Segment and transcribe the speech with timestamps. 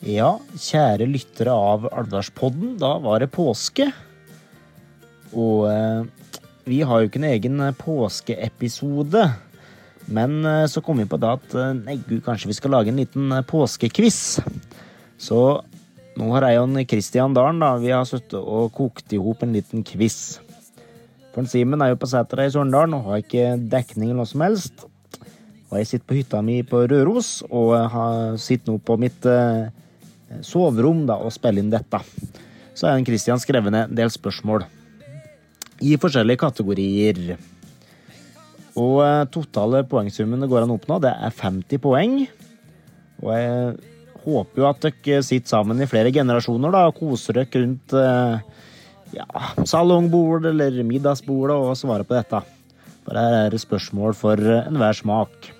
[0.00, 3.90] Ja, kjære lyttere av Alvdalspodden, da var det påske.
[5.36, 6.06] Og eh,
[6.64, 9.26] vi har jo ikke en egen påskeepisode.
[10.08, 12.88] Men eh, så kom vi på da at eh, nei, gud, kanskje vi skal lage
[12.88, 14.40] en liten påskekviss.
[15.20, 15.40] Så
[16.16, 19.52] nå har jeg og Kristian Dalen da, vi har sittet og kokt i hop en
[19.52, 20.38] liten quiz.
[21.34, 24.46] For Simen er jo på setra i Sørendalen og har ikke dekning eller noe som
[24.48, 24.86] helst.
[25.68, 29.68] Og jeg sitter på hytta mi på Røros og har, sitter nå på mitt eh,
[30.46, 32.00] soverom da, og spille inn dette.
[32.74, 34.64] Så har Kristian skrevet ned en del spørsmål
[35.84, 37.20] i forskjellige kategorier.
[38.78, 42.18] Og eh, totale poengsummen det går an å oppnå, det er 50 poeng.
[43.20, 43.74] Og jeg
[44.24, 48.66] håper jo at dere sitter sammen i flere generasjoner da, og koser dere rundt eh,
[49.16, 49.26] ja,
[49.66, 52.42] salongbord eller middagsbordet og svarer på dette.
[53.06, 55.50] For her er det spørsmål for enhver smak.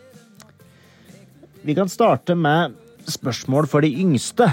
[1.66, 2.76] Vi kan starte med
[3.12, 4.48] spørsmål for de yngste.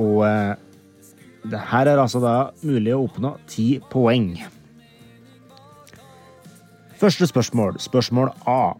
[0.00, 0.54] Og eh,
[1.44, 4.32] det her er altså da mulig å oppnå ti poeng.
[7.00, 8.74] Første spørsmål, spørsmål A.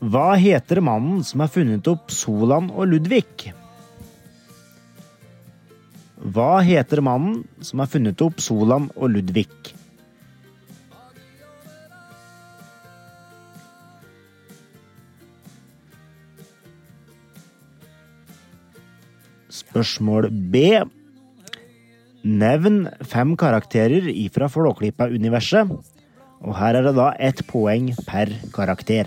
[0.00, 3.52] Hva heter mannen som har funnet opp Solan og Ludvig?
[6.20, 9.79] Hva heter mannen som har funnet opp Solan og Ludvig?
[19.70, 20.80] Spørsmål B.
[22.26, 25.70] Nevn fem karakterer ifra Flåklypa-universet.
[26.42, 29.06] Og her er det da ett poeng per karakter.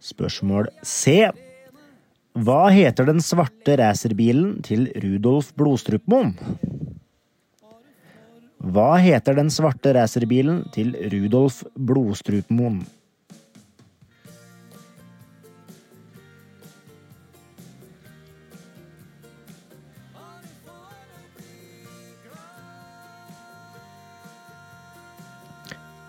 [0.00, 1.30] Spørsmål C.
[2.40, 6.30] Hva heter den svarte racerbilen til Rudolf Blodstrupmoen?
[8.64, 12.80] Hva heter den svarte racerbilen til Rudolf Blodstrupmoen?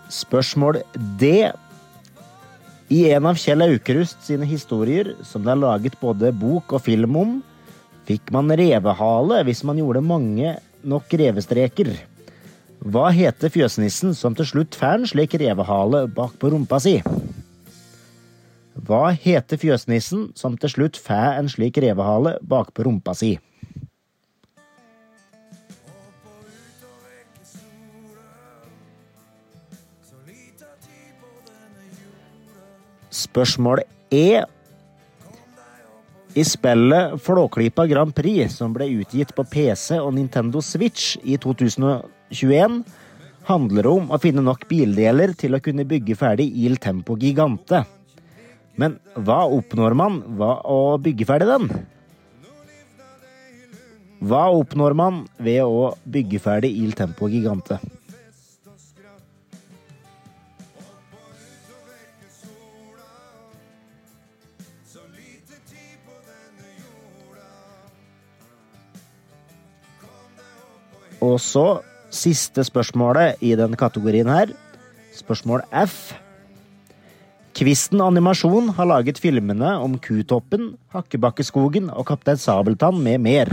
[0.08, 0.80] Spørsmål
[1.20, 1.52] D.
[2.92, 7.14] I en av Kjell Aukrust sine historier, som det er laget både bok og film
[7.16, 7.30] om,
[8.04, 10.50] fikk man revehale hvis man gjorde mange
[10.84, 11.94] nok revestreker.
[12.82, 16.98] Hva heter fjøsnissen som til slutt får en slik revehale bak på rumpa si?
[18.76, 23.38] Hva heter fjøsnissen som til slutt får en slik revehale bak på rumpa si?
[33.12, 34.42] Spørsmål E.
[36.32, 42.80] I spillet Flåklypa Grand Prix, som ble utgitt på PC og Nintendo Switch i 2021,
[43.48, 47.82] handler det om å finne nok bildeler til å kunne bygge ferdig Il Tempo Gigante.
[48.80, 51.68] Men hva oppnår man ved å bygge ferdig den?
[54.22, 57.76] Hva oppnår man ved å bygge ferdig Il Tempo Gigante?
[71.22, 71.66] Og så
[72.12, 74.52] siste spørsmålet i den kategorien her.
[75.14, 76.12] Spørsmål F.
[77.52, 83.52] Kvisten Animasjon har laget filmene om Kutoppen, Hakkebakkeskogen og Kaptein Sabeltann med mer.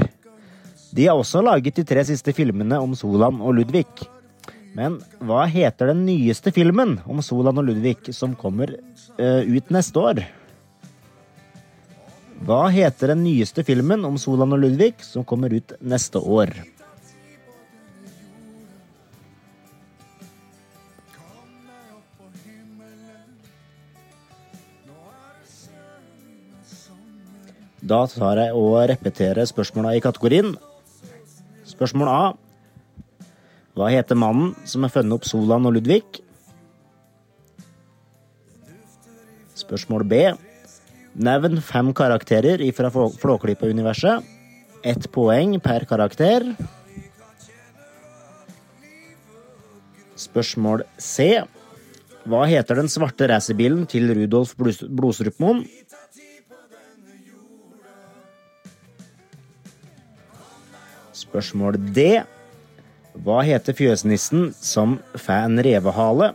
[0.96, 3.86] De har også laget de tre siste filmene om Solan og Ludvig.
[4.74, 8.72] Men hva heter den nyeste filmen om Solan og Ludvig som kommer
[9.19, 10.24] uh, ut neste år?
[12.47, 16.56] Hva heter den nyeste filmen om Solan og Ludvig som kommer ut neste år?
[27.79, 30.56] Da tar jeg og repeterer spørsmåla i kategorien.
[31.68, 32.24] Spørsmål A.
[33.77, 36.03] Hva heter mannen som har funnet opp Solan og Ludvig?
[39.56, 40.19] Spørsmål B.
[41.19, 44.27] Nevn fem karakterer fra Flåklypa-universet.
[44.83, 46.45] Ett poeng per karakter.
[50.19, 51.31] Spørsmål C.
[52.27, 55.63] Hva heter den svarte racerbilen til Rudolf Blodstrupmoen?
[61.29, 62.23] Spørsmål D.
[63.21, 66.31] Hva heter fjøsnissen som får en revehale?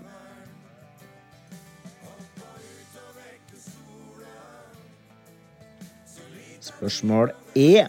[6.62, 7.86] Spørsmål E.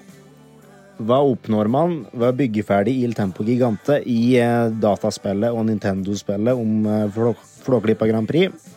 [0.95, 6.55] Hva oppnår man ved å bygge ferdig Il Tempo Gigante i eh, dataspillet og Nintendo-spillet
[6.55, 7.19] om eh,
[7.65, 8.74] Flåklypa Grand Prix?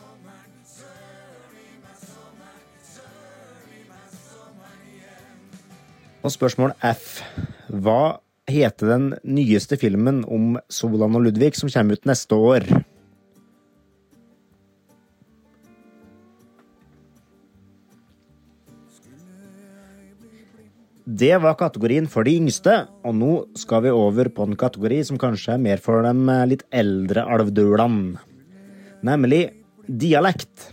[6.18, 7.20] Og spørsmål F.
[7.70, 8.18] Hva
[8.48, 12.66] heter den nyeste filmen om Solan og Ludvig som kommer ut neste år?
[21.08, 25.16] Det var kategorien for de yngste, og nå skal vi over på en kategori som
[25.18, 28.20] kanskje er mer for de litt eldre alvdølene,
[29.08, 29.40] nemlig
[29.88, 30.68] dialekt.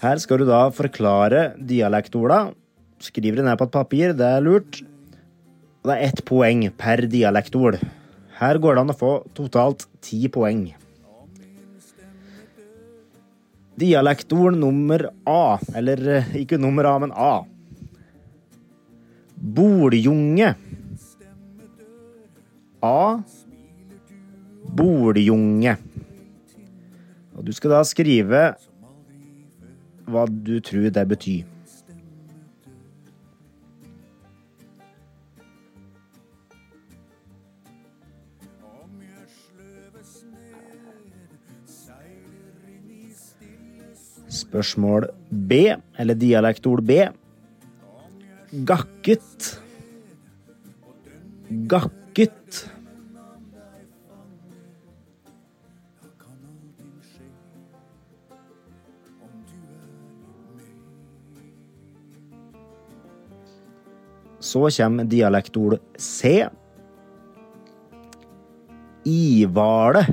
[0.00, 2.54] Her skal du da forklare dialektorda.
[3.04, 4.80] Skriver det ned på et papir, det er lurt.
[5.84, 7.76] Og det er ett poeng per dialektord.
[8.38, 10.70] Her går det an å få totalt ti poeng.
[13.78, 17.32] Dialektord nummer A, eller eh, ikke nummer A, men A.
[19.34, 20.54] Boljunge.
[22.80, 22.98] A.
[24.78, 25.76] Boljunge.
[27.34, 28.44] Og du skal da skrive
[30.08, 31.53] hva du tror det betyr.
[44.54, 45.08] Spørsmål
[45.50, 45.56] B,
[45.98, 47.00] eller dialektord B.
[48.62, 49.48] Gakket.
[51.66, 52.60] Gakket.
[64.38, 66.46] Så kommer dialektord C.
[69.02, 70.06] Ivale.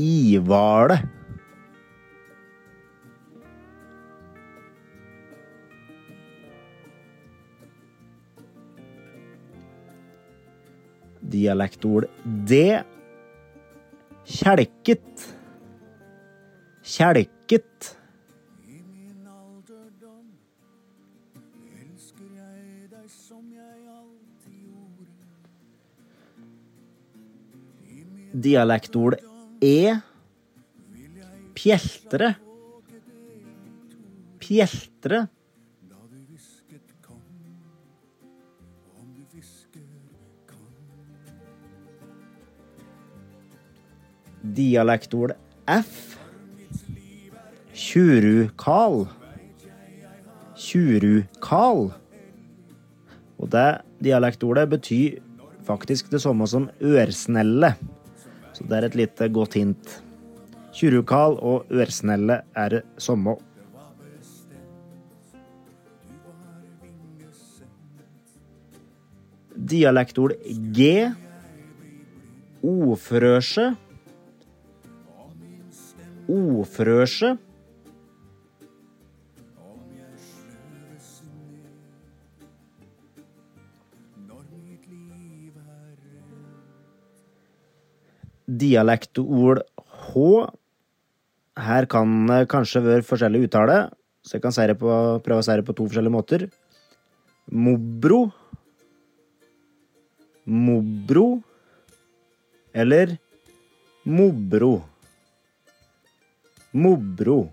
[0.00, 1.02] Ivale.
[11.30, 12.82] Dialektord D.
[14.26, 15.34] Kjelket.
[16.82, 17.96] Kjelket.
[28.32, 29.18] Dialektord
[29.60, 29.96] E.
[31.54, 32.34] Pjeltre.
[34.40, 35.28] Pjeltre.
[44.56, 45.36] Dialektord
[45.68, 46.16] F.
[47.74, 49.06] Tjurukal.
[50.58, 51.90] Tjurukal.
[53.40, 53.68] Og det
[54.04, 55.20] dialektordet betyr
[55.66, 57.74] faktisk det samme som ørsnelle.
[58.52, 60.00] Så det er et lite godt hint.
[60.74, 63.36] Tjurukal og ørsnelle er det samme.
[69.70, 70.34] Dialektord
[70.74, 71.10] G.
[72.64, 73.70] Ofrøse.
[76.30, 77.34] Ofrøse.
[88.60, 89.62] Dialektord
[90.10, 90.22] H.
[91.60, 93.78] Her kan det kanskje være forskjellig uttale,
[94.24, 94.90] så jeg kan si på,
[95.24, 96.46] prøve å si det på to forskjellige måter.
[97.50, 98.20] Mobro.
[100.46, 101.26] Mobro.
[102.74, 103.16] Eller
[104.06, 104.78] Mobro.
[106.72, 107.52] Mobro.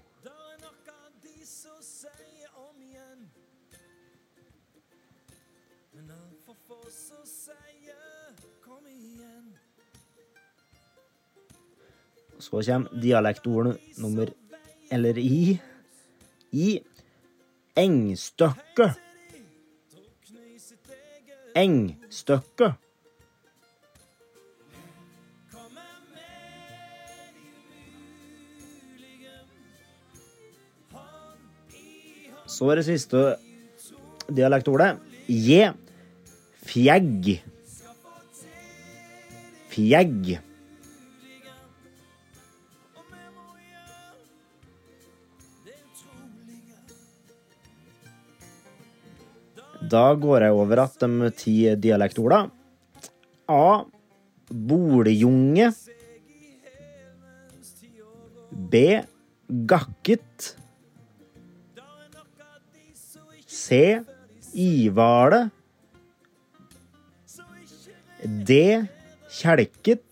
[12.39, 14.29] Så kommer dialektorden nummer
[14.91, 15.59] Eller i
[16.51, 16.79] I
[17.75, 18.93] engstøkke.
[21.55, 22.73] Engstøkke.
[32.57, 33.19] Så er det siste
[34.33, 34.95] dialektordet.
[35.29, 35.69] J.
[36.65, 37.35] Fjegg.
[39.69, 40.31] Fjegg.
[49.87, 52.49] Da går jeg over at de ti dialektordene
[53.47, 53.85] A.
[54.49, 55.69] Boljunge.
[58.51, 58.81] B.
[59.69, 60.57] Gakket.
[63.67, 64.01] C.
[64.55, 65.49] Ivale.
[68.23, 68.87] D.
[69.27, 70.03] Kjelket.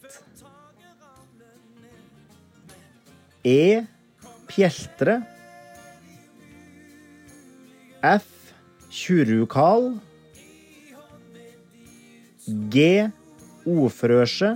[3.45, 3.85] E.
[4.49, 5.21] Pjeltre.
[8.03, 8.27] F.
[8.91, 10.01] Tjurukal.
[12.75, 13.07] G.
[13.65, 14.51] Ofrøse.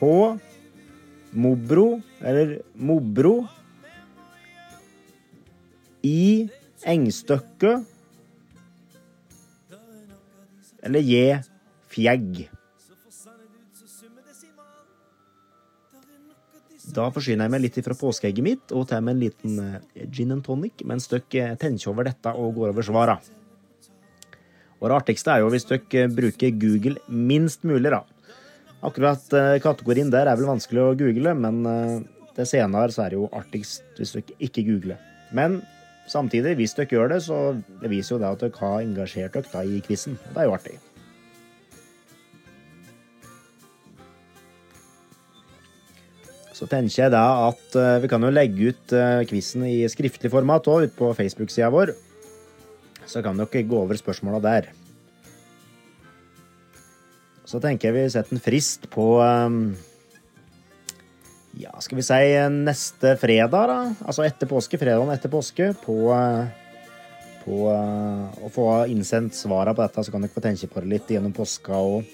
[0.00, 0.10] H.
[1.32, 3.59] Mobro, eller Mobro.
[6.06, 6.48] I.
[6.88, 7.84] engstøkket.
[10.80, 11.40] Eller J.
[11.92, 12.46] Fjegg.
[16.90, 20.32] Da forsyner jeg meg litt fra påskeegget mitt og tar med en liten eh, gin
[20.34, 23.18] and tonic en stykk eh, tenker over dette og går over svara.
[24.80, 28.00] Og det artigste er jo hvis dere bruker Google minst mulig, da.
[28.82, 31.60] Akkurat eh, kategorien der er vel vanskelig å google, men
[32.34, 34.98] det senere så er det jo artigst hvis dere ikke googler.
[35.36, 35.60] Men
[36.10, 37.40] samtidig, hvis dere gjør det, så
[37.80, 40.18] det viser jo det at dere har engasjert dere i quizen.
[40.30, 40.78] Det er jo artig.
[46.60, 50.28] Så tenker jeg da at uh, vi kan jo legge ut uh, quizen i skriftlig
[50.32, 51.94] format òg, ute på Facebook-sida vår.
[53.08, 54.68] Så kan dere gå over spørsmåla der.
[57.48, 59.72] Så tenker jeg vi setter en frist på um,
[61.60, 62.24] Ja, skal vi si
[62.54, 63.78] neste fredag, da?
[64.08, 64.78] Altså etter påske.
[64.80, 65.66] Fredagen etter påske.
[65.82, 66.48] På, uh,
[67.42, 71.12] på å få innsendt svarene på dette, så kan dere få tenke på det litt
[71.12, 72.08] gjennom påska og,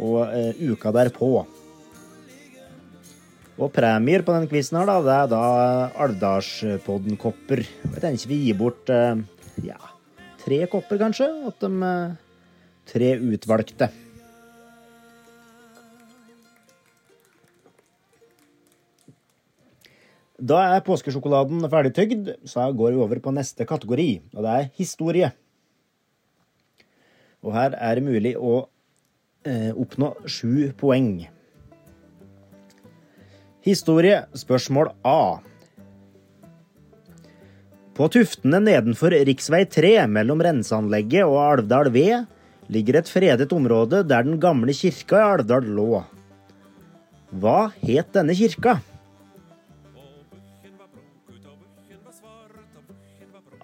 [0.00, 0.32] og
[0.62, 1.30] uka derpå.
[3.60, 5.44] Og premier på den quizen her, da, det er da
[6.06, 7.66] Alvdalspodden-kopper.
[7.84, 9.18] Jeg tenker vi gir bort uh,
[9.66, 9.80] ja,
[10.40, 11.28] tre kopper, kanskje.
[11.52, 12.14] At de uh,
[12.88, 13.90] tre utvalgte.
[20.40, 24.70] Da er påskesjokoladen ferdig tygd, så går vi over på neste kategori, og det er
[24.80, 25.28] historie.
[27.44, 28.62] Og her er det mulig å
[29.44, 31.28] eh, oppnå sju poeng.
[33.64, 35.40] Historie, spørsmål A.
[37.92, 39.34] På tuftene nedenfor rv.
[39.68, 42.06] 3 mellom renseanlegget og Alvdal V
[42.72, 46.00] ligger et fredet område der den gamle kirka i Alvdal lå.
[47.36, 48.78] Hva het denne kirka?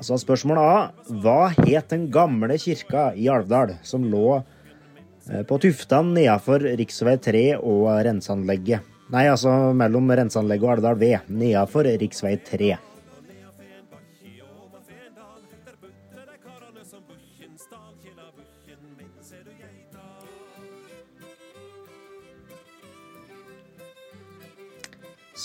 [0.06, 0.74] Altså spørsmålet A.
[1.18, 6.84] Hva het den gamle kirka i Alvdal som lå eh, på tuftene nedenfor rv.
[7.24, 8.86] 3 og renseanlegget?
[9.10, 12.06] Nei, altså mellom renseanlegget og Alvdal V, nedafor rv.
[12.46, 12.76] 3.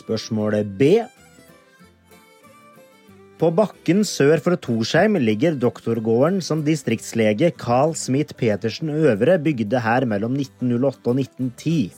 [0.03, 0.91] Spørsmålet B.
[3.41, 10.05] På bakken sør for Torsheim ligger doktorgården som distriktslege Carl Smith Petersen Øvre bygde her
[10.05, 11.89] mellom 1908 og 1910.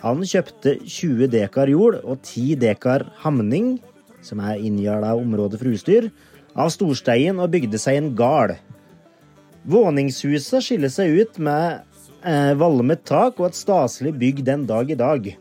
[0.00, 3.74] Han kjøpte 20 dekar jord og 10 dekar hamning,
[4.24, 6.08] som er inngjerda område for husdyr,
[6.56, 8.54] av storsteien og bygde seg en gard.
[9.68, 11.82] Våningshuset skiller seg ut med
[12.24, 15.34] eh, valmet tak og et staselig bygg den dag i dag.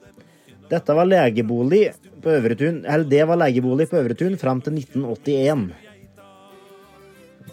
[0.68, 1.86] Dette var legebolig
[2.26, 5.68] på Øvretun, eller det var legebolig på Øvretun fram til 1981.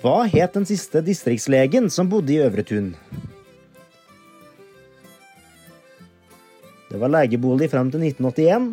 [0.00, 2.94] Hva het den siste distriktslegen som bodde i Øvretun?
[6.88, 8.72] Det var legebolig fram til 1981.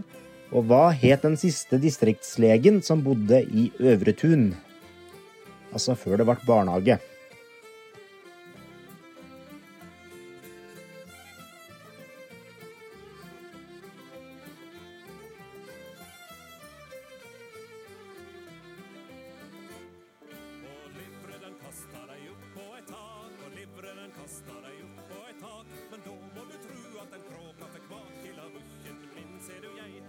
[0.50, 4.56] Og hva het den siste distriktslegen som bodde i Øvretun?
[5.70, 6.98] Altså før det ble barnehage.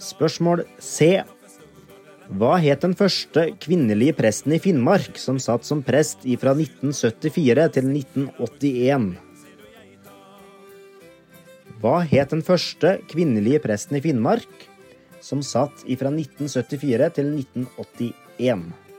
[0.01, 1.21] Spørsmål C.
[2.31, 7.91] Hva het den første kvinnelige presten i Finnmark som satt som prest fra 1974 til
[7.91, 9.11] 1981?
[11.81, 14.69] Hva het den første kvinnelige presten i Finnmark
[15.21, 18.90] som satt fra 1974 til 1981?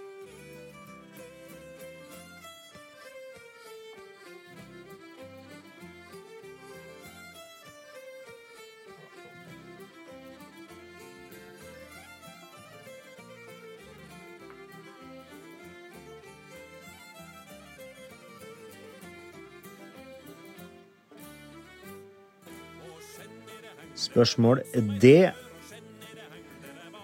[24.21, 24.59] Spørsmål
[25.01, 25.31] D.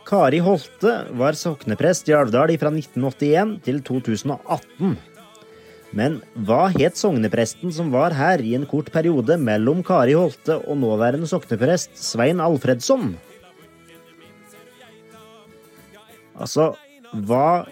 [0.06, 4.92] Kari Holte var sokneprest i Alvdal fra 1981 til 2018.
[5.98, 10.78] Men hva het sognepresten som var her i en kort periode mellom Kari Holte og
[10.78, 13.16] nåværende sokneprest Svein Alfredsson?
[16.38, 16.76] Altså,
[17.26, 17.66] hva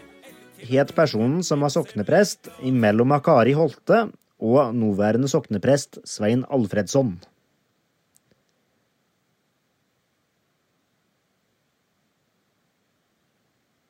[0.58, 4.08] het personen som var sokneprest mellom Kari Holte
[4.42, 7.20] og nåværende sokneprest Svein Alfredsson?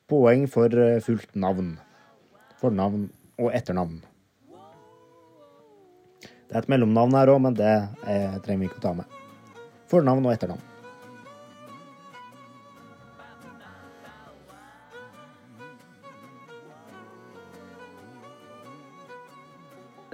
[0.06, 1.74] Poeng for eh, fullt navn.
[2.60, 3.08] Fornavn
[3.42, 3.98] og etternavn.
[6.46, 9.16] Det er et mellomnavn her òg, men det er, trenger vi ikke å ta med.
[9.90, 10.62] Fornavn og etternavn.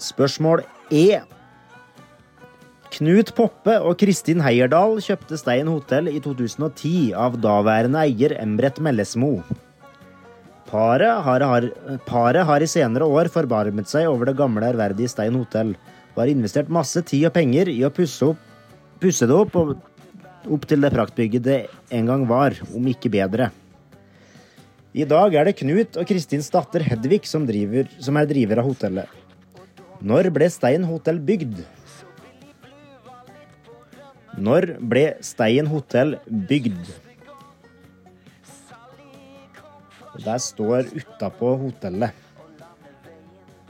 [0.03, 1.21] Spørsmål E.
[2.93, 9.37] Knut Poppe og Kristin Heierdal kjøpte Stein hotell i 2010 av daværende eier Embret Mellesmo.
[10.73, 11.67] Paret har, har,
[12.09, 15.75] paret har i senere år forbarmet seg over det gamle, ærverdige Stein hotell
[16.15, 18.41] og har investert masse tid og penger i å pusse, opp,
[19.01, 19.75] pusse det opp, og,
[20.49, 21.59] opp til det praktbygget det
[21.93, 23.51] en gang var, om ikke bedre.
[24.93, 28.69] I dag er det Knut og Kristins datter Hedvig som, driver, som er driver av
[28.69, 29.09] hotellet.
[30.05, 31.63] Når ble Stein hotell bygd?
[34.41, 36.93] Når ble Stein hotell bygd?
[40.13, 42.11] Det står utapå hotellet.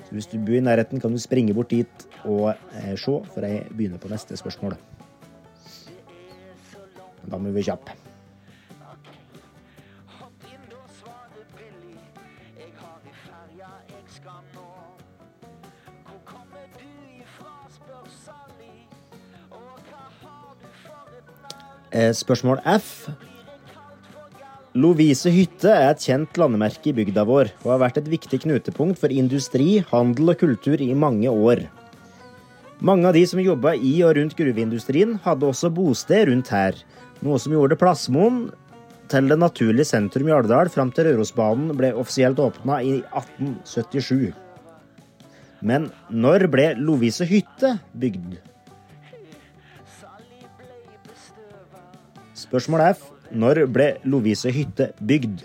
[0.05, 3.47] Så hvis du bor i nærheten, kan du springe bort dit og eh, se, for
[3.47, 4.77] jeg begynner på neste spørsmål.
[7.31, 7.95] Da må vi kjappe.
[21.93, 23.09] Eh, Spørsmål F.
[24.73, 28.97] Lovise hytte er et kjent landemerke i bygda vår, og har vært et viktig knutepunkt
[28.97, 31.67] for industri, handel og kultur i mange år.
[32.81, 36.81] Mange av de som jobba i og rundt gruveindustrien, hadde også bosted rundt her,
[37.21, 38.47] noe som gjorde Plassmoen
[39.13, 44.33] til det naturlige sentrum i Alvdal fram til Rørosbanen ble offisielt åpna i 1877.
[45.61, 48.39] Men når ble Lovise hytte bygd?
[52.49, 53.12] Spørsmål F.
[53.33, 55.41] Når ble Lovise hytte bygd?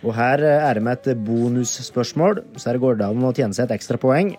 [0.00, 3.66] Og her er det med et bonusspørsmål, så her går det an å tjene seg
[3.66, 4.34] et ekstra poeng.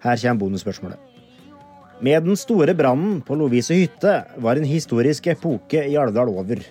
[0.00, 1.00] Her kommer bonusspørsmålet.
[2.00, 6.62] Med den store brannen på Lovise hytte var en historisk epoke i Alvdal over.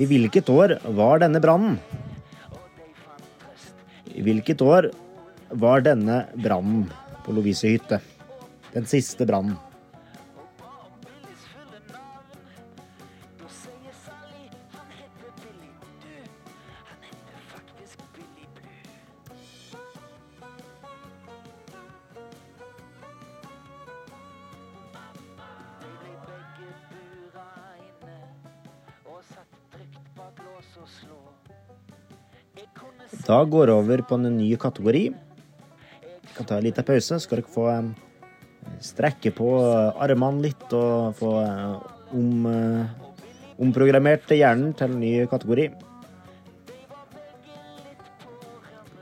[0.00, 1.76] I hvilket år var denne brannen?
[4.08, 4.88] I hvilket år
[5.50, 6.86] var denne brannen
[7.24, 8.00] på Lovise hytte?
[8.72, 9.56] Den siste brannen.
[33.28, 35.10] Da går over på en ny kategori.
[36.38, 37.88] Kan ta en liten pause, så skal dere få eh,
[38.84, 39.50] strekke på
[39.98, 41.72] armene litt og få eh,
[42.14, 43.06] om, eh,
[43.58, 45.66] omprogrammert hjernen til en ny kategori.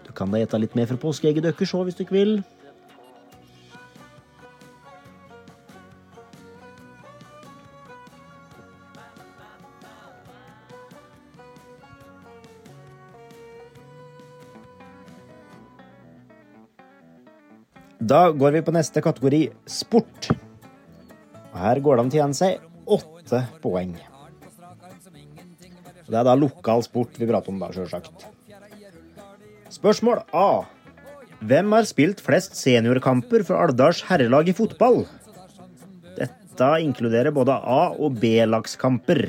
[0.07, 2.39] Du kan da gjette litt mer fra påskeegget deres òg, hvis ikke vil.
[18.01, 20.29] Da går vi på neste kategori, sport.
[21.53, 22.61] Og her går det an å tjene seg
[22.97, 23.95] åtte poeng.
[26.07, 28.27] Det er da lokal sport vi prater om, da, sjølsagt.
[29.73, 30.67] Spørsmål A.
[31.47, 35.03] Hvem har spilt flest seniorkamper for Alvdals herrelag i fotball?
[36.17, 39.27] Dette inkluderer både A- og B-lagskamper.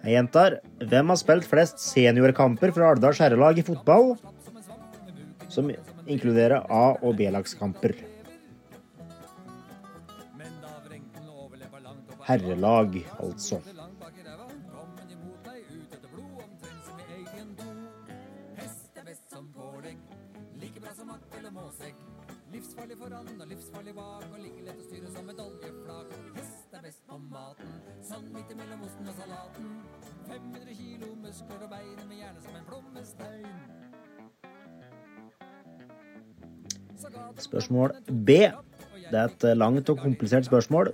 [0.00, 0.60] Jeg gjentar.
[0.80, 4.14] Hvem har spilt flest seniorkamper for Alvdals herrelag i fotball?
[5.52, 5.68] Som
[6.10, 7.94] inkluderer A- og B-lagskamper.
[12.26, 13.60] Herrelag, altså.
[38.30, 40.92] Det er et langt og komplisert spørsmål.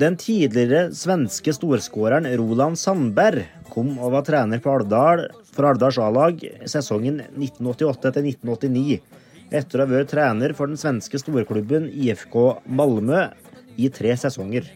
[0.00, 6.42] Den tidligere svenske storskåreren Roland Sandberg kom og var trener på Alvdal for Alvdals A-lag
[6.68, 8.98] sesongen 1988-1989,
[9.56, 12.36] etter å ha vært trener for den svenske storklubben IFK
[12.68, 13.22] Malmö
[13.80, 14.68] i tre sesonger.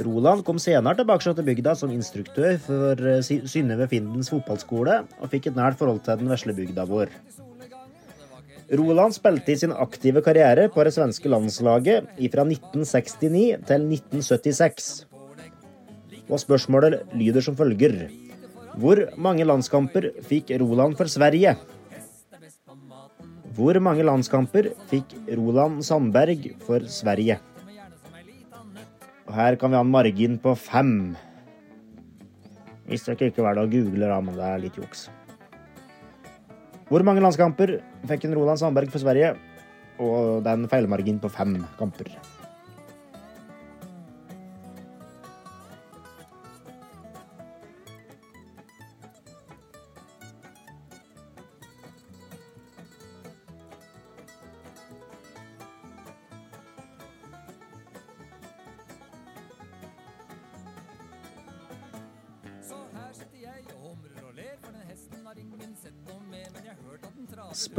[0.00, 5.30] Roland kom senere tilbake til bygda som instruktør for eh, Sy- Synnøve Findens fotballskole, og
[5.32, 7.12] fikk et nært forhold til den vesle bygda vår.
[8.70, 14.90] Roland spilte i sin aktive karriere på det svenske landslaget fra 1969 til 1976.
[16.30, 18.06] Og spørsmålet lyder som følger.
[18.78, 21.56] Hvor mange landskamper fikk Roland for Sverige?
[23.58, 27.40] Hvor mange landskamper fikk Roland Sandberg for Sverige?
[29.26, 31.16] Og her kan vi ha en margin på fem.
[32.86, 35.08] Hvis dere ikke velger å google, da, men det er litt juks.
[36.90, 37.76] Hvor mange landskamper
[38.10, 39.36] fikk en Roland Sandberg for Sverige?
[40.02, 42.08] Og det er en feilmargin på fem kamper.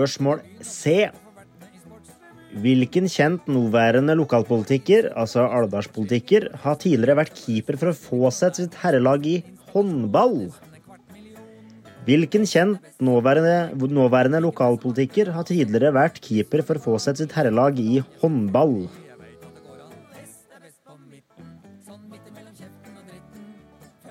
[0.01, 1.11] Spørsmål C.
[2.57, 8.77] Hvilken kjent nåværende lokalpolitiker, altså alvdalspolitiker, har tidligere vært keeper for å få seg sitt
[8.81, 9.35] herrelag i
[9.75, 10.47] håndball?
[12.07, 17.77] Hvilken kjent nåværende, nåværende lokalpolitiker har tidligere vært keeper for å få seg sitt herrelag
[17.77, 18.89] i håndball?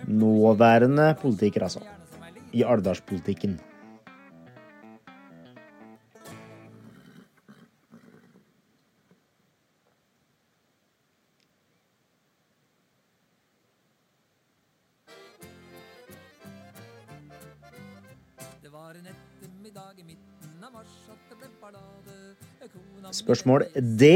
[0.06, 1.82] Nåværende politiker, altså.
[2.54, 3.58] I alvdalspolitikken.
[23.30, 24.06] Spørsmål D.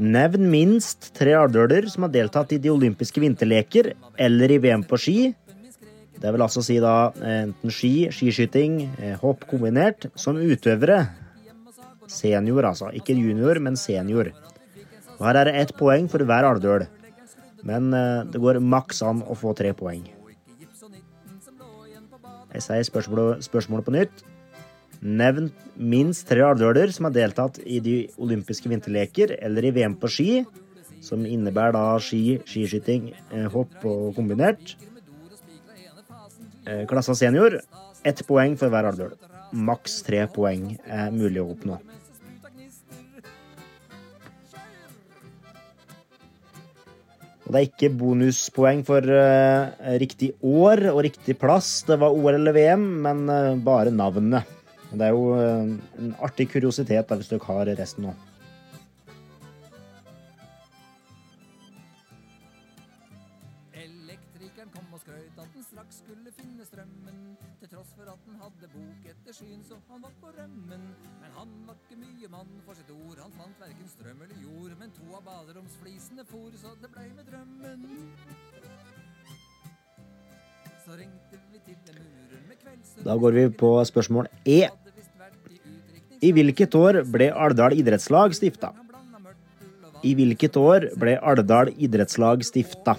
[0.00, 4.96] Nevn minst tre alvdøler som har deltatt i de olympiske vinterleker eller i VM på
[4.96, 5.16] ski.
[6.16, 11.02] Det vil altså si da enten ski, skiskyting, eh, hopp kombinert, som utøvere.
[12.08, 12.88] Senior, altså.
[12.96, 14.30] Ikke junior, men senior.
[15.18, 16.86] Og her er det ett poeng for hver alvdøl.
[17.62, 20.08] Men eh, det går maks an å få tre poeng.
[22.54, 24.24] Jeg sier spørsmålet, spørsmålet på nytt.
[25.00, 30.10] Nevn minst tre alvdøler som har deltatt i de olympiske vinterleker eller i VM på
[30.10, 30.30] ski,
[31.04, 34.74] som innebærer da ski, skiskyting, eh, hopp og kombinert.
[36.66, 37.60] Eh, Klassa senior.
[38.04, 39.14] Ett poeng for hver alvdøl.
[39.52, 41.78] Maks tre poeng er mulig å oppnå.
[47.46, 49.70] Og det er ikke bonuspoeng for uh,
[50.02, 51.84] riktig år og riktig plass.
[51.86, 54.55] Det var OL eller VM, men uh, bare navnet.
[54.92, 58.12] Det er jo eh, en artig kuriositet da, hvis dere har resten nå.
[63.74, 67.18] Elektrikeren kom og skrøt at den straks skulle finne strømmen.
[67.60, 70.86] Til tross for at den hadde bok etter skyen, så han var på rømmen.
[71.20, 73.18] Men han var ikke mye mann for sitt ord.
[73.24, 74.78] Han fant verken strøm eller jord.
[74.78, 77.88] Men to av baderomsflisene for, så det blei med drømmen.
[83.04, 84.68] Da går vi på spørsmål E.
[86.22, 88.72] I hvilket år ble Alvdal idrettslag stifta?
[90.06, 92.96] I hvilket år ble Alvdal idrettslag stifta?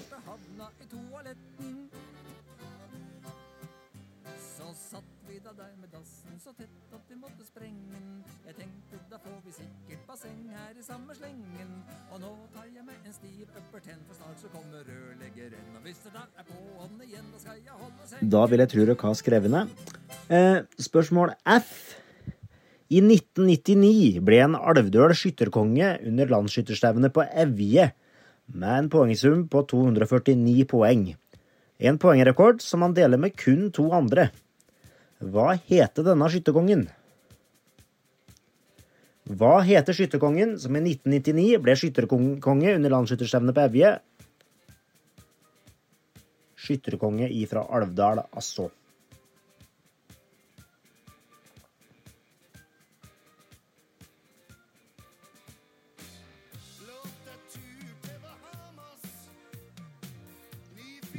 [18.28, 19.70] Da vil jeg tro dere har skrevet ned.
[20.28, 21.70] Eh, spørsmål F.
[22.92, 27.92] I 1999 ble en Alvdøl skytterkonge under landsskytterstevnet på Evje
[28.48, 31.08] med en poengsum på 249 poeng.
[31.80, 34.30] En poengrekord som han deler med kun to andre.
[35.24, 36.88] Hva heter denne skytterkongen?
[39.28, 43.98] Hva heter skytterkongen som i 1999 ble skytterkonge under landsskytterstevnet på Evje?
[46.68, 48.68] Skytterkonge ifra Alvdal, altså.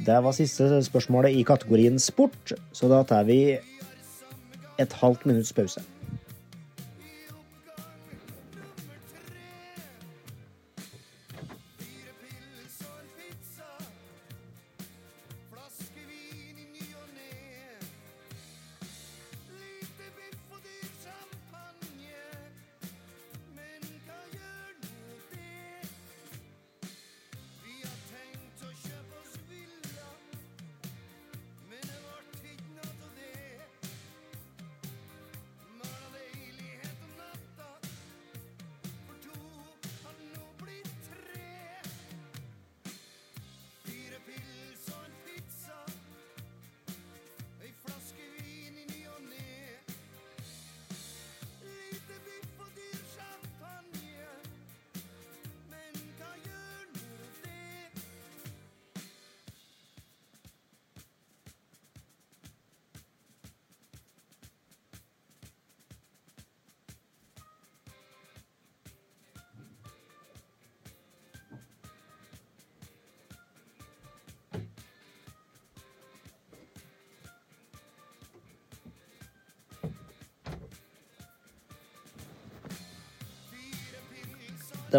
[0.09, 3.57] Det var siste spørsmålet i kategorien sport, så da tar vi
[4.79, 5.83] et halvt minutts pause.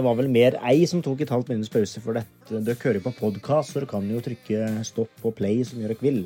[0.00, 3.02] Det var vel mer ei som tok et halvt minutts pause, for dette dere hører
[3.04, 6.22] på podkast, så dere kan jo trykke stopp og play som dere vil.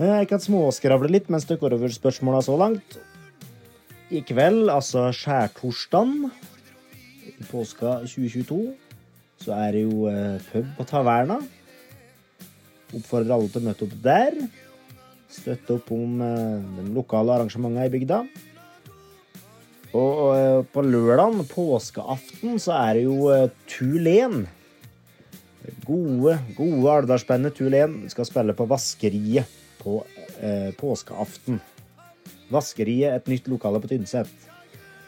[0.00, 2.96] Eh, Jeg kan småskravle litt mens dere går over spørsmåla så langt.
[4.08, 6.30] I kveld, altså skjærtorsdagen
[7.26, 8.72] i påska 2022,
[9.44, 11.40] så er det jo eh, pub og taverna.
[12.94, 14.40] Oppfordrer alle til å møte opp der.
[15.28, 18.24] Støtte opp om eh, de lokale arrangementene i bygda.
[19.94, 24.46] Og eh, på lørdagen, påskeaften, så er det jo uh, Tulen.
[25.86, 29.50] Gode, gode Alvdalsbandet Tulen skal spille på Vaskeriet
[29.82, 31.60] på uh, påskeaften.
[32.52, 34.30] Vaskeriet, et nytt lokale på Tynset.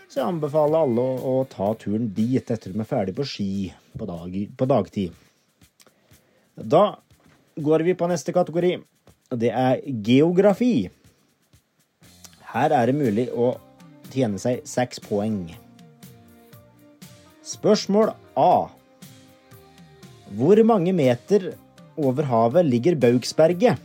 [0.08, 3.26] Så jeg anbefaler alle å, å ta turen dit etter at de er ferdig på
[3.28, 3.50] ski
[3.98, 5.12] på, dag, på dagtid.
[6.58, 6.98] Da
[7.58, 8.78] går vi på neste kategori,
[9.36, 10.88] det er geografi.
[12.54, 13.52] Her er det mulig å
[14.12, 15.48] tjene seg seks poeng.
[17.48, 18.68] Spørsmål A.
[20.36, 21.52] Hvor mange meter
[21.96, 23.80] over havet ligger Baugsberget?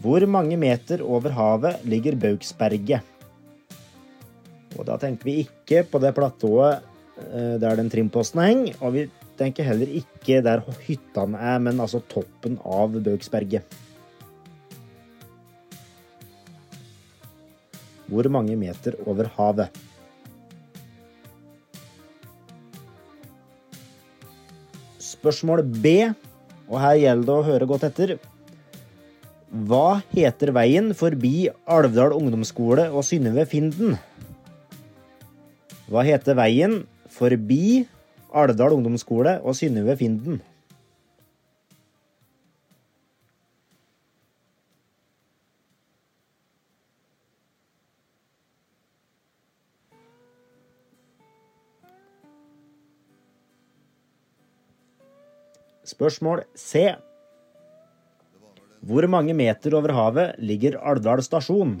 [0.00, 3.04] Hvor mange meter over havet ligger Baugsberget?
[4.76, 6.84] Og da tenker vi ikke på det platået
[7.26, 12.00] eh, der den trimposten henger, og vi tenker heller ikke der hyttene er, men altså
[12.08, 13.64] toppen av Baugsberget.
[18.06, 19.82] Hvor mange meter over havet?
[25.02, 25.92] Spørsmål B,
[26.70, 28.16] og her gjelder det å høre godt etter.
[29.46, 33.96] Hva heter veien forbi Alvdal ungdomsskole og Synnøve Finden?
[35.90, 37.86] Hva heter veien forbi
[38.36, 40.42] Alvdal ungdomsskole og Synnøve Finden?
[55.86, 56.96] Spørsmål C.
[58.86, 61.76] Hvor mange meter over havet ligger Alvdal stasjon?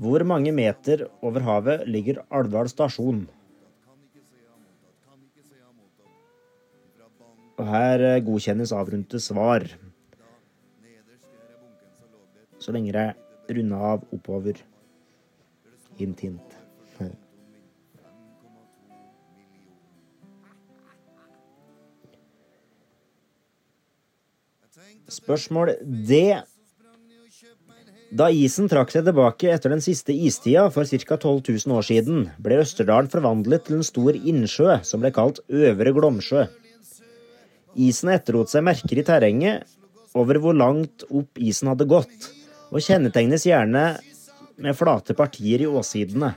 [0.00, 3.26] Hvor mange meter over havet ligger Alvdal stasjon?
[7.60, 9.66] Og her eh, godkjennes avrundte svar.
[12.60, 14.62] Så lenge det er runda av oppover.
[16.00, 16.49] Hint, hint.
[25.10, 25.74] Spørsmål
[26.06, 26.20] D.
[28.10, 31.16] Da isen trakk seg tilbake etter den siste istida for ca.
[31.16, 35.92] 12 000 år siden, ble Østerdalen forvandlet til en stor innsjø som ble kalt Øvre
[35.94, 36.48] Glomsjø.
[37.78, 39.78] Isen etterlot seg merker i terrenget
[40.18, 42.30] over hvor langt opp isen hadde gått,
[42.70, 43.84] og kjennetegnes gjerne
[44.60, 46.32] med flate partier i åssidene.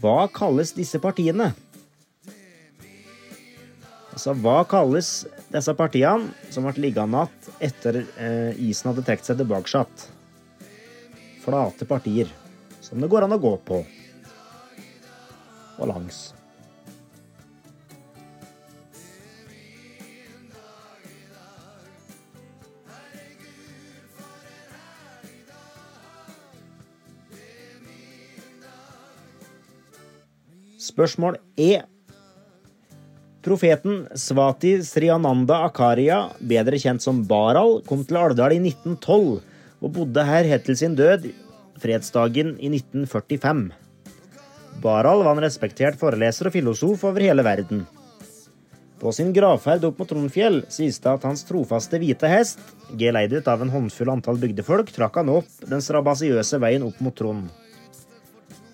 [0.00, 1.50] Hva kalles disse partiene?
[4.12, 9.40] Altså, hva kalles disse partiene som ble liggende igjen etter eh, isen hadde trukket seg
[9.40, 9.84] tilbake?
[11.40, 12.30] Flate partier
[12.80, 13.80] som det går an å gå på.
[15.80, 16.30] Og langs.
[30.80, 31.80] Spørsmål E.
[33.40, 39.38] Profeten Svati Sriananda Akaria, bedre kjent som Baral, kom til Alvdal i 1912
[39.80, 41.30] og bodde her helt til sin død
[41.80, 43.70] fredsdagen i 1945.
[44.84, 47.86] Baral var en respektert foreleser og filosof over hele verden.
[49.00, 52.60] På sin gravferd opp mot Trondfjell sies det at hans trofaste hvite hest,
[53.00, 57.48] geleidet av en håndfull antall bygdefolk, trakk han opp den strabasiøse veien opp mot Trond.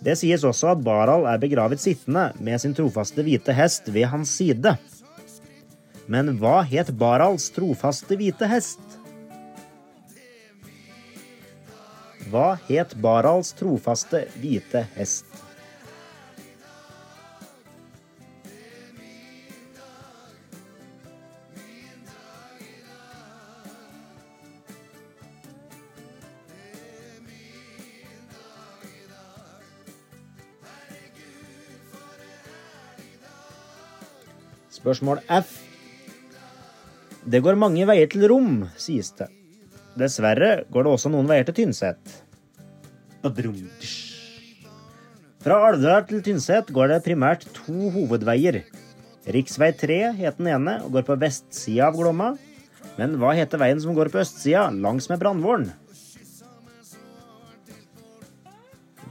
[0.04, 4.34] Det sies også at Baral er begravet sittende med sin trofaste hvite hest ved hans
[4.38, 4.76] side.
[6.06, 8.82] Men hva het Barals trofaste hvite hest?
[12.30, 15.45] Hva het Barals trofaste hvite hest?
[34.86, 35.48] Spørsmål F.
[37.26, 39.26] Det går mange veier til Rom, sies det.
[39.98, 42.12] Dessverre går det også noen veier til Tynset.
[45.42, 48.60] Fra Alvdal til Tynset går det primært to hovedveier.
[49.34, 52.30] Riksvei 3 het den ene og går på vestsida av Glomma.
[52.94, 55.66] Men hva heter veien som går på østsida, langs med Brandvåren?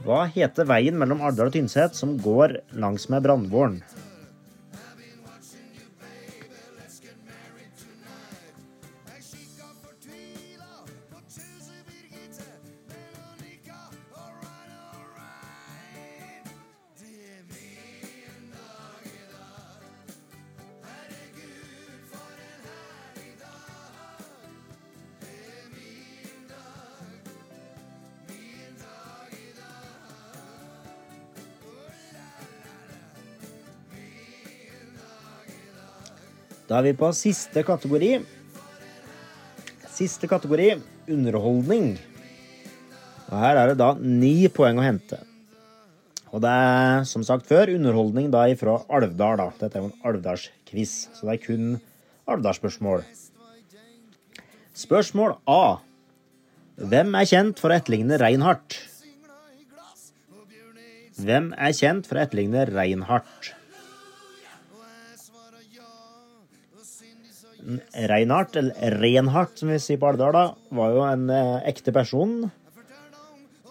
[0.08, 3.82] Hva heter veien mellom Alvdal og Tynset som går langsmed Brandvåren?
[36.76, 38.18] Da er vi på siste kategori.
[39.88, 40.74] Siste kategori
[41.08, 41.94] underholdning.
[43.30, 45.16] Og her er det da ni poeng å hente.
[46.36, 49.40] Og det er som sagt før underholdning da ifra Alvdal.
[49.40, 49.48] da.
[49.56, 51.66] Dette er jo en Alvdalsquiz, så det er kun
[52.28, 53.08] Alvdalsspørsmål.
[54.76, 55.78] Spørsmål A.
[56.76, 58.82] Hvem er kjent for å etterligne Reinhardt?
[61.24, 63.54] Hvem er kjent for å etterligne Reinhardt?
[67.66, 70.44] Reinhardt, eller Renhardt som vi sier på Alvdal, da,
[70.78, 72.44] var jo en eh, ekte person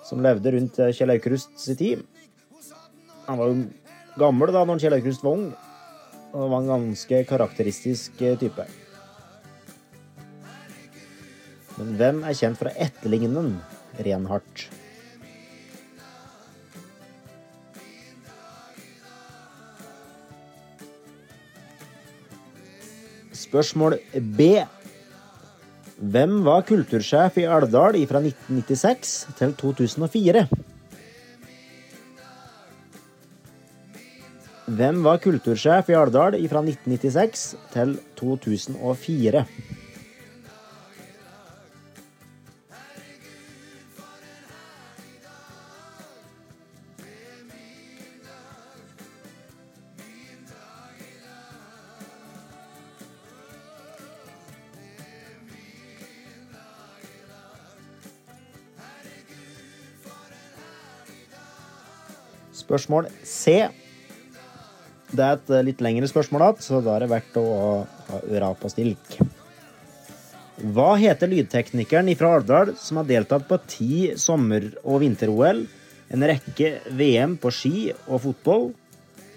[0.06, 2.02] som levde rundt eh, Kjell Aukrust sin tid.
[3.30, 3.62] Han var jo
[4.20, 5.46] gammel da når Kjell Aukrust var ung,
[6.36, 8.68] og var en ganske karakteristisk eh, type.
[11.76, 13.48] Men hvem er kjent for å etterligne
[14.04, 14.68] Renhardt?
[23.56, 23.94] Spørsmål
[24.36, 24.66] B.
[25.96, 30.42] Hvem var kultursjef i Alvdal fra 1996 til 2004?
[34.76, 39.46] Hvem var kultursjef i Alvdal fra 1996 til 2004?
[62.76, 63.70] Spørsmål C.
[65.16, 68.50] Det er et litt lengre spørsmål, da, så da er det verdt å ha øra
[68.60, 69.16] på stilk.
[70.76, 75.62] Hva heter lydteknikeren fra Alvdal som har deltatt på ti sommer- og vinter-OL,
[76.12, 77.78] en rekke VM på ski
[78.10, 78.68] og fotball,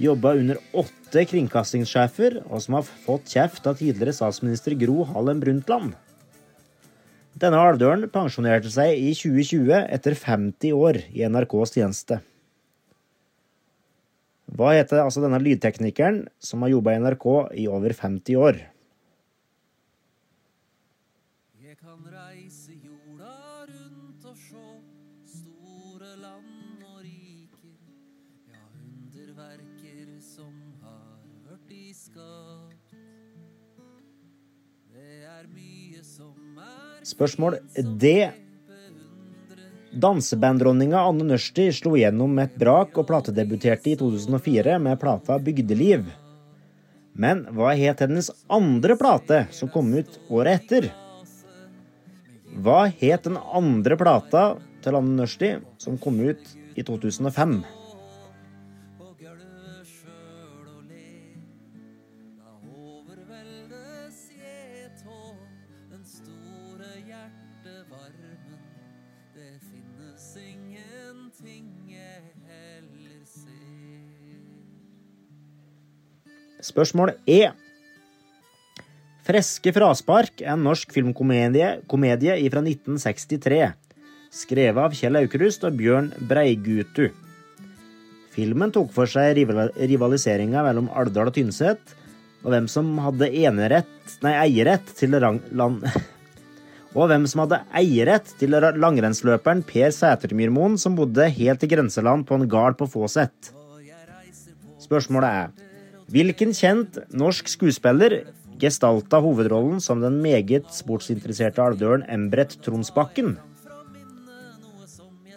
[0.02, 5.94] jobba under åtte kringkastingssjefer, og som har fått kjeft av tidligere statsminister Gro Harlem Brundtland?
[7.38, 12.18] Denne alvdølen pensjonerte seg i 2020 etter 50 år i NRKs tjeneste.
[14.58, 17.26] Hva heter altså denne lydteknikeren som har jobba i NRK
[17.62, 18.56] i over 50 år?
[21.62, 23.36] Jeg kan reise jorda
[23.68, 24.64] rundt og sjå
[25.30, 27.70] store land og riker.
[28.50, 28.64] Ja,
[29.20, 32.98] underverker som har hørt i skapt.
[34.90, 38.16] Det er mye som er Spørsmål D.
[39.92, 46.10] Dansebanddronninga Anne Nørsti slo gjennom med et brak og platedebuterte i 2004 med plata 'Bygdeliv'.
[47.14, 50.90] Men hva het hennes andre plate, som kom ut året etter?
[52.62, 54.44] Hva het den andre plata
[54.84, 57.64] til Anne Nørsti, som kom ut i 2005?
[76.68, 77.48] Spørsmål E.
[79.28, 83.62] Freske fraspark en norsk filmkomedie komedie fra 1963.
[84.32, 87.08] Skrevet av Kjell Aukrust og Bjørn Breigutu.
[88.32, 91.94] Filmen tok for seg rivaliseringa mellom Alvdal og Tynset,
[92.44, 93.90] og hvem som hadde enerett,
[94.22, 95.86] nei, eierrett til land,
[96.96, 102.38] og hvem som hadde eierrett til langrennsløperen Per Sætermyrmoen, som bodde helt i grenseland på
[102.38, 103.50] en gard på Fåset.
[104.78, 105.67] Spørsmålet er
[106.08, 108.22] Hvilken kjent norsk skuespiller
[108.60, 113.34] gestalta hovedrollen som den meget sportsinteresserte alvdøren Embret Tronsbakken?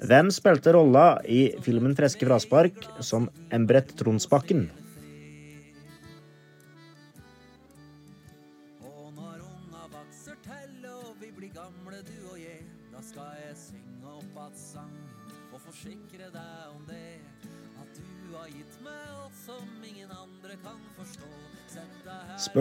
[0.08, 4.70] Hvem spilte rolla i filmen Freske fraspark som Embret Tronsbakken?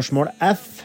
[0.01, 0.81] Spørsmål F.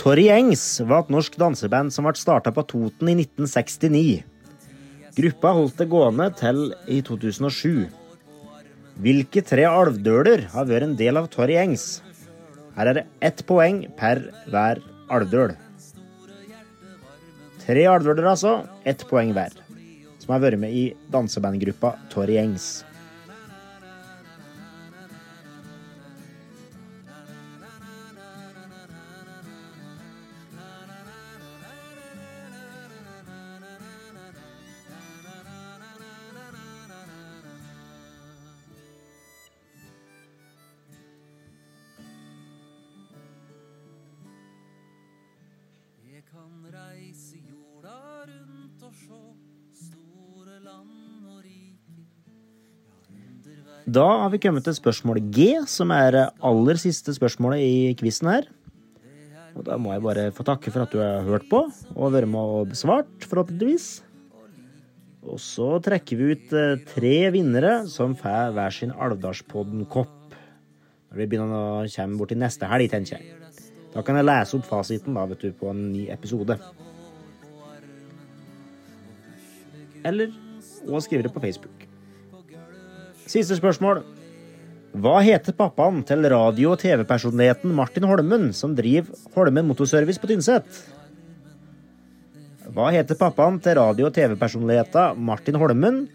[0.00, 4.22] Torry Engs var et norsk danseband som ble starta på Toten i 1969.
[5.18, 7.90] Gruppa holdt det gående til i 2007.
[9.04, 12.00] Hvilke tre alvdøler har vært en del av Torry Engs?
[12.78, 14.80] Her er det ett poeng per hver
[15.12, 15.52] alvdøl.
[17.66, 18.62] Tre alvdøler, altså.
[18.88, 19.52] Ett poeng hver.
[20.24, 22.78] Som har vært med i dansebandgruppa Torry Gjengs.
[53.90, 56.16] Da har vi kommet til spørsmål G, som er
[56.46, 58.44] aller siste spørsmålet i quizen her.
[59.56, 61.64] Og da må jeg bare få takke for at du har hørt på,
[61.96, 63.88] og vært med og besvart, forhåpentligvis.
[65.26, 70.38] Og så trekker vi ut eh, tre vinnere som får hver sin Alvdalspodden-kopp.
[71.10, 73.34] Når vi begynner å komme bort til neste helg, tenker jeg.
[73.90, 76.60] Da kan jeg lese opp fasiten da, vet du, på en ny episode.
[80.06, 80.30] Eller
[80.86, 81.89] og skrive det på Facebook.
[83.30, 84.00] Siste spørsmål.
[84.98, 90.80] Hva heter pappaen til radio- og TV-personligheten Martin Holmen, som driver Holmen Motorservice på Tynset?
[92.74, 96.08] Hva heter pappaen til radio- og TV-personligheten Martin Holmen,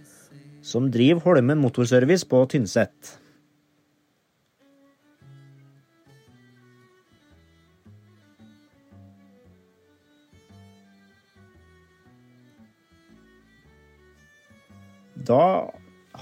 [0.62, 3.16] som driver Holmen Motorservice på Tynset?
[15.26, 15.72] Da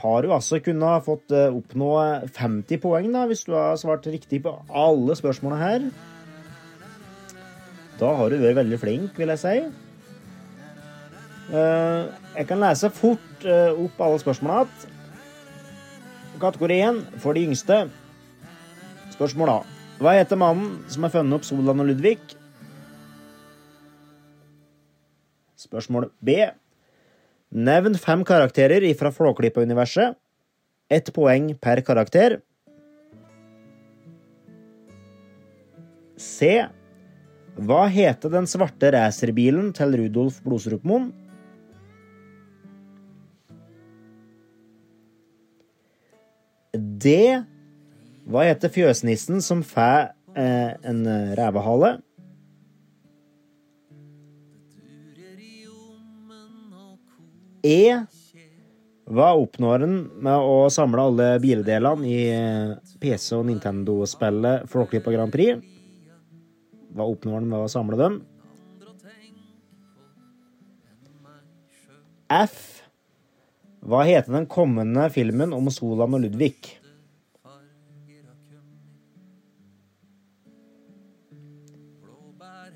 [0.03, 1.91] har du altså kunnet fått eh, oppnå
[2.35, 5.85] 50 poeng, da, hvis du har svart riktig på alle spørsmålene her.
[8.01, 9.55] Da har du vært veldig flink, vil jeg si.
[11.53, 12.03] Eh,
[12.35, 14.89] Jeg kan lese fort eh, opp alle spørsmålene igjen.
[16.43, 17.75] Kategori 1 for de yngste.
[19.13, 19.59] Spørsmål A.
[20.01, 22.17] Hva heter mannen som har funnet opp Solan og Ludvig?
[25.63, 26.35] Spørsmål B.
[27.53, 30.15] Nevn fem karakterer fra Flåklypa-universet.
[30.89, 32.39] Ett poeng per karakter.
[36.17, 36.65] C.
[37.53, 41.11] Hva heter den svarte racerbilen til Rudolf Blodsrupmoen?
[46.73, 47.13] D.
[48.25, 51.05] Hva heter fjøsnissen som får eh, en
[51.37, 51.99] rævehale?
[57.63, 58.05] E.
[59.03, 65.31] Hva oppnår en med å samle alle bildelene i eh, PC- og Nintendo-spillet Flåklypa Grand
[65.31, 65.63] Prix?
[66.93, 68.21] Hva oppnår en med å samle dem?
[72.33, 72.59] F.
[73.83, 76.55] Hva heter den kommende filmen om Solan og Ludvig?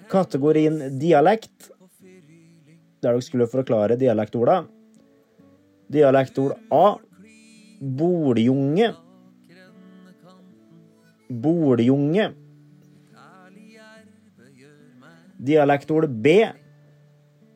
[0.07, 1.71] Kategorien dialekt,
[3.03, 4.61] der dere skulle forklare dialektorda.
[5.87, 6.97] Dialektord A.
[7.79, 8.93] Boljunge.
[11.29, 12.31] Boljunge.
[15.37, 16.27] Dialektord B.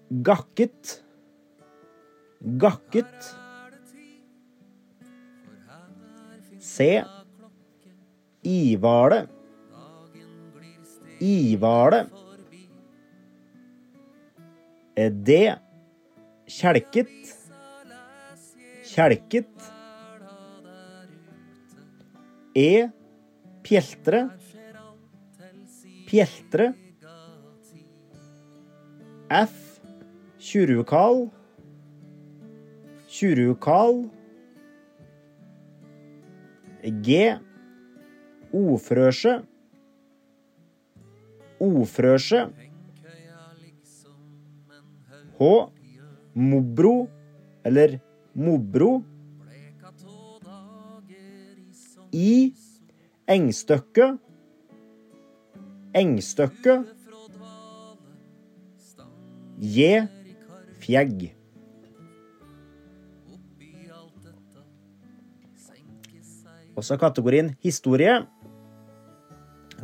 [0.09, 1.03] Gakket.
[2.41, 3.36] Gakket.
[6.59, 7.03] C.
[8.43, 9.27] Ivale.
[11.19, 12.05] Ivale.
[14.95, 15.55] D.
[16.47, 17.41] Kjelket.
[18.92, 19.48] Kjelket.
[22.56, 22.89] E.
[23.64, 24.30] Pjeltre.
[26.08, 26.74] Pjeltre.
[29.30, 29.80] F.
[30.39, 31.30] Tjurukal.
[33.08, 34.10] Tjurukal.
[36.84, 37.39] G.
[38.52, 39.39] Ofrøsje.
[41.64, 42.46] Ofrøsje.
[45.39, 45.44] H.
[46.36, 46.96] Mobro,
[47.64, 48.02] eller
[48.34, 49.01] Mobro.
[52.11, 52.53] I.
[53.27, 54.07] Engstøkke.
[55.95, 56.77] Engstøkke.
[59.61, 60.07] J.
[60.82, 61.32] Fjegg.
[66.75, 68.15] Også kategorien historie.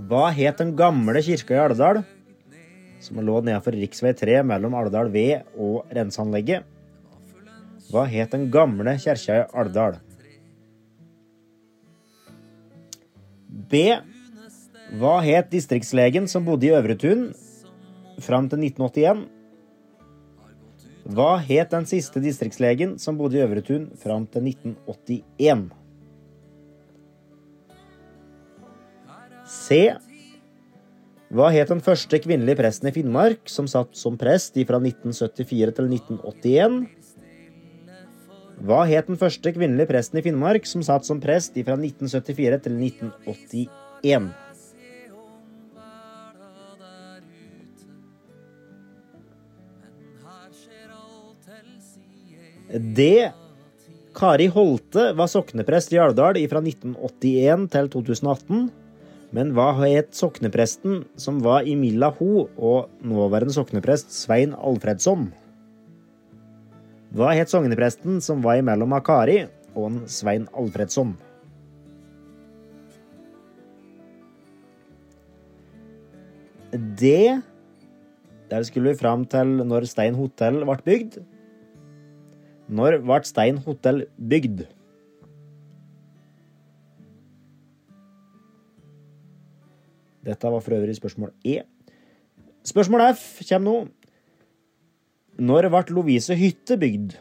[0.07, 2.01] Hva het den gamle kirka i Alvdal,
[3.03, 4.13] som lå nedenfor rv.
[4.17, 5.27] 3 mellom Alvdal V
[5.57, 6.76] og renseanlegget?
[7.87, 9.97] Hva het den gamle kjerka i Alvdal?
[13.71, 13.95] B.
[14.99, 17.29] Hva het distriktslegen som bodde i Øvretun
[18.23, 19.25] fram til 1981?
[21.07, 25.69] Hva het den siste distriktslegen som bodde i Øvretun fram til 1981?
[29.47, 29.95] C.
[31.31, 35.91] Hva het den første kvinnelige presten i Finnmark som satt som prest fra 1974 til
[35.95, 37.06] 1981?
[38.57, 42.79] Hva het den første kvinnelige presten i Finnmark som satt som prest fra 1974 til
[42.81, 44.31] 1981?
[52.97, 53.31] Det
[54.17, 58.67] Kari Holte var sokneprest i Alvdal fra 1981 til 2018.
[59.37, 65.29] Men hva het soknepresten som var i Milla Ho, og nåværende sokneprest Svein Alfredsson?
[67.17, 69.39] Hva het sognepresten som var imellom Akari
[69.73, 71.15] og en Svein Alfredsson?
[77.01, 77.41] Det
[78.51, 81.17] Der skulle vi fram til når Stein hotell ble bygd.
[82.69, 84.67] Når ble Stein hotell bygd?
[90.21, 91.63] Dette var for øvrig spørsmål E.
[92.63, 93.96] Spørsmål F kommer nå.
[95.37, 97.11] Når ble Lovise hytte bygd?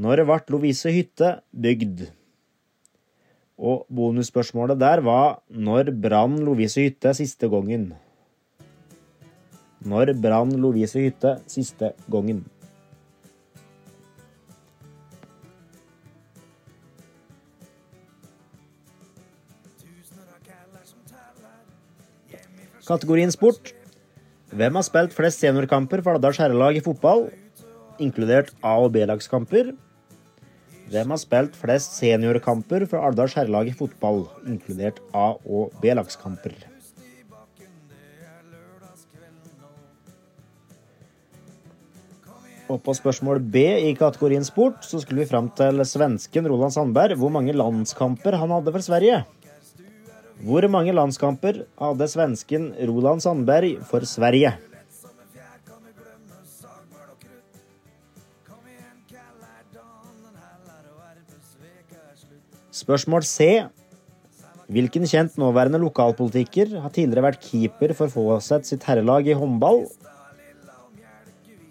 [0.00, 2.06] Når ble Lovise hytte bygd?
[3.60, 7.90] Og bonusspørsmålet der var når brann Lovise hytte siste gangen?
[9.84, 12.46] Når brann Lovise hytte siste gangen?
[22.88, 23.74] Kategorien sport.
[24.52, 27.22] Hvem har spilt flest seniorkamper for Alvdals herrelag i fotball,
[28.04, 29.70] inkludert A- og B-lagskamper?
[30.92, 36.52] Hvem har spilt flest seniorkamper for Alvdals herrelag i fotball, inkludert A- og B-lagskamper?
[42.68, 47.16] Og på spørsmål B i kategorien sport så skulle vi fram til svensken Roland Sandberg
[47.16, 49.24] hvor mange landskamper han hadde for Sverige.
[50.42, 54.50] Hvor mange landskamper hadde svensken Roland Sandberg for Sverige?
[62.74, 63.46] Spørsmål C.
[64.66, 69.84] Hvilken kjent nåværende lokalpolitiker har tidligere vært keeper for Fåset sitt herrelag i håndball?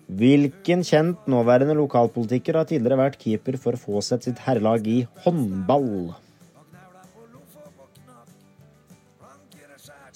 [0.07, 6.13] Hvilken kjent nåværende lokalpolitiker har tidligere vært keeper for Fåset sitt herrelag i håndball?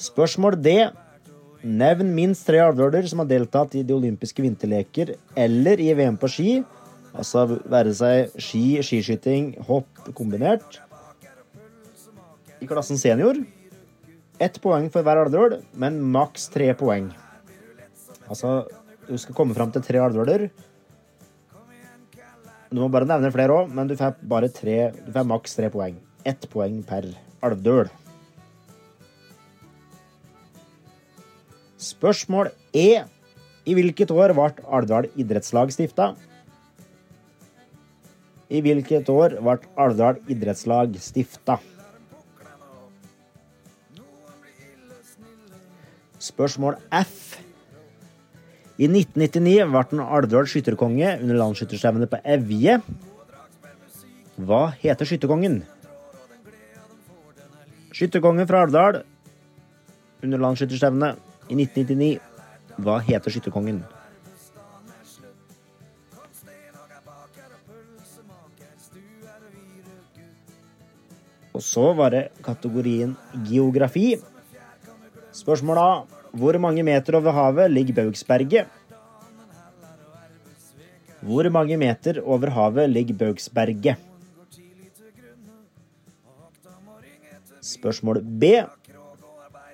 [0.06, 0.76] Spørsmål D.
[1.66, 6.30] Nevn minst tre alvdøler som har deltatt i de olympiske vinterleker eller i VM på
[6.30, 6.52] ski,
[7.16, 10.78] altså være seg ski, skiskyting, hopp kombinert,
[12.62, 13.40] i klassen senior.
[14.38, 17.10] Ett poeng for hver alvdøl, men maks tre poeng.
[18.30, 18.66] Altså,
[19.08, 20.50] du skal komme fram til tre alvdøler.
[22.70, 25.70] Du må bare nevne flere òg, men du får bare tre Du får maks tre
[25.74, 25.98] poeng.
[26.26, 27.08] Ett poeng per
[27.46, 27.90] alvdøl.
[31.86, 33.04] Spørsmål E.
[33.66, 36.14] I hvilket år ble Alvdal idrettslag stifta?
[38.50, 41.60] I hvilket år ble Alvdal idrettslag stifta?
[46.26, 47.36] Spørsmål F.
[48.82, 52.80] I 1999 ble en Alvdal skytterkonge under landsskytterstevnet på Evje.
[54.42, 55.62] Hva heter skytterkongen?
[57.96, 59.04] Skytterkongen fra Alvdal
[60.26, 62.20] under landsskytterstevnet i 1999.
[62.76, 63.84] Hva heter skytterkongen?
[71.56, 73.16] Og så var det kategorien
[73.48, 74.18] geografi.
[75.32, 75.92] Spørsmål A.
[76.36, 78.68] Hvor mange meter over havet ligger Baugsberget?
[81.24, 83.96] Hvor mange meter over havet ligger Baugsberget?
[87.62, 88.44] Spørsmål B.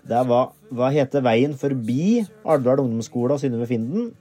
[0.05, 4.11] Det var hva heter veien forbi Alvdal ungdomsskole og Synnøve Finden?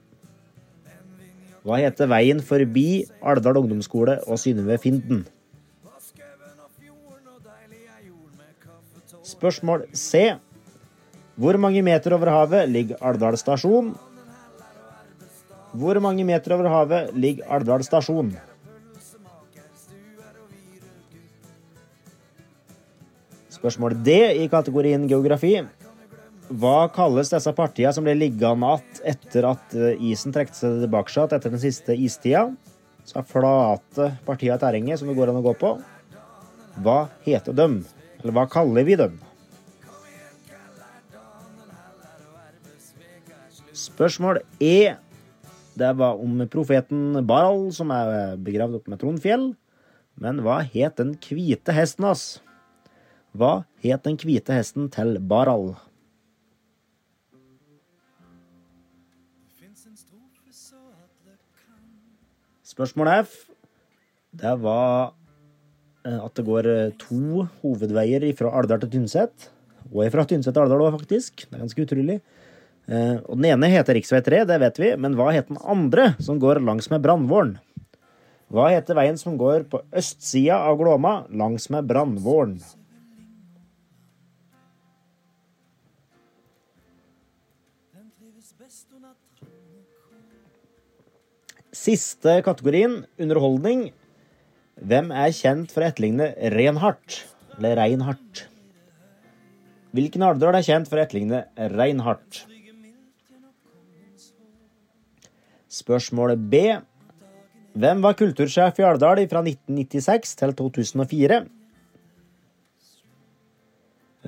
[1.63, 5.25] Hva heter veien forbi Alvdal ungdomsskole og Synnøve Finden?
[9.31, 10.35] Spørsmål C.
[11.41, 13.95] Hvor mange meter over havet ligger Alvdal stasjon?
[15.73, 18.35] Hvor mange meter over havet ligger Alvdal stasjon?
[23.55, 25.61] Spørsmål D i kategorien geografi.
[26.51, 31.13] Hva kalles disse partiene som ble liggende igjen etter at eh, isen trekte seg tilbake
[31.13, 32.49] igjen etter den siste istida?
[33.07, 35.71] Så er flate partier av terrenget som det går an å gå på.
[36.83, 37.85] Hva heter dem?
[38.19, 39.15] Eller hva kaller vi dem?
[43.71, 44.97] Spørsmål E.
[45.79, 49.47] det var om profeten Baral, som er begravd oppe med Trondfjell.
[50.21, 52.27] Men hva het den hvite hesten hans?
[53.39, 55.77] Hva het den hvite hesten til Baral?
[62.81, 63.33] Spørsmål F.
[64.41, 65.11] Det var
[66.07, 69.51] eh, at det går eh, to hovedveier fra Alvdal til Tynset.
[69.91, 71.45] Og fra Tynset til Alvdal òg, faktisk.
[71.45, 72.17] Det er ganske utrolig.
[72.89, 74.23] Eh, Og Den ene heter rv.
[74.25, 77.59] 3, det vet vi, men hva heter den andre, som går langs med Brandvåren?
[78.49, 82.57] Hva heter veien som går på østsida av Glåma, langs med Brandvåren?
[91.81, 93.87] Siste kategorien, underholdning.
[94.85, 97.23] Hvem er kjent for å etterligne Reinhardt?
[97.57, 98.43] Eller Reinhardt.
[99.97, 102.43] Hvilken Alvdal er kjent for å etterligne Reinhardt?
[105.73, 106.63] Spørsmålet B.
[107.81, 111.43] Hvem var kultursjef i Alvdal fra 1996 til 2004?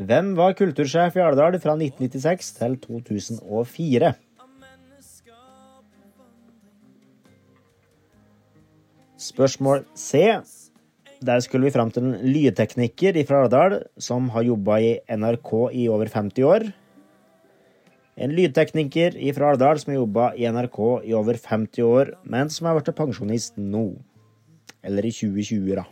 [0.08, 4.14] Hvem var kultursjef i Alvdal fra 1996 til 2004?
[9.22, 10.18] Spørsmål C.
[11.22, 15.84] Der skulle vi fram til en lydtekniker fra Alvdal som har jobba i NRK i
[15.86, 16.64] over 50 år.
[18.18, 22.66] En lydtekniker fra Alvdal som har jobba i NRK i over 50 år, men som
[22.66, 23.84] har blitt pensjonist nå.
[24.82, 25.86] Eller i 2020, da.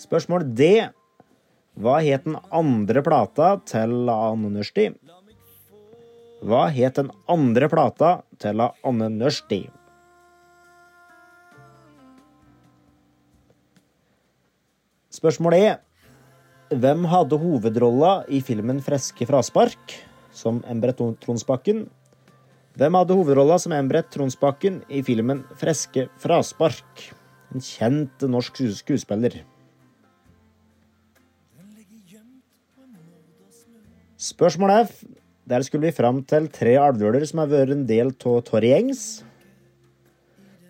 [0.00, 0.72] Spørsmål D.
[1.76, 4.94] Hva het den andre plata til Anne Nørsti?
[6.42, 8.08] Hva het den andre plata
[8.42, 9.60] til Anne Nørsti?
[15.14, 15.68] Spørsmål E.
[16.72, 19.94] Hvem hadde hovedrolla i filmen 'Freske fraspark'
[20.32, 21.86] som Embret Tronsbakken?
[22.74, 27.12] Hvem hadde hovedrolla som Embret Tronsbakken i filmen 'Freske fraspark'?
[27.54, 29.44] En kjent norsk skuespiller.
[34.18, 35.04] Spørsmål F.
[35.48, 39.24] Der skulle vi fram til tre alvdøler som har vært en del av Torry Engs.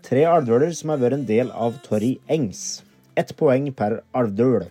[0.03, 2.81] Tre alvdøler som har vært en del av Torry Engs.
[3.17, 4.65] Ett poeng per alvdøl.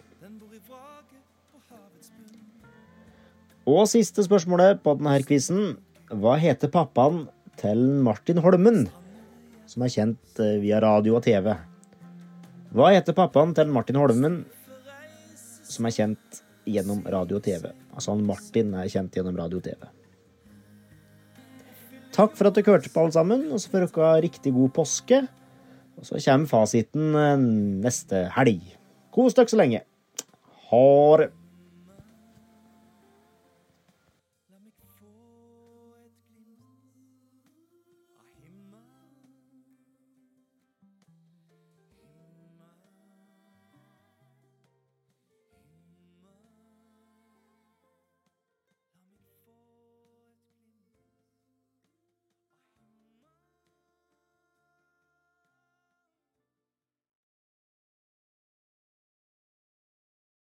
[3.70, 5.76] Og siste spørsmålet på denne quizen.
[6.12, 7.28] Hva heter pappaen
[7.62, 8.88] til Martin Holmen,
[9.70, 11.54] som er kjent eh, via radio og TV?
[12.74, 14.42] Hva heter pappaen til Martin Holmen,
[15.70, 17.70] som er kjent gjennom radio og TV?
[17.92, 19.90] Altså han Martin er kjent gjennom radio og TV.
[22.12, 24.74] Takk for at dere hørte på, alle sammen, og så får dere ha riktig god
[24.76, 25.22] påske.
[26.00, 27.46] Og så kommer fasiten eh,
[27.86, 28.64] neste helg.
[29.16, 29.84] Kos dere så lenge.
[30.72, 30.88] Ha
[31.22, 31.32] det.